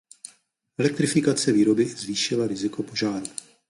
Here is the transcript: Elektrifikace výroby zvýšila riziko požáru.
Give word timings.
Elektrifikace 0.77 1.51
výroby 1.51 1.85
zvýšila 1.85 2.47
riziko 2.47 2.83
požáru. 2.83 3.27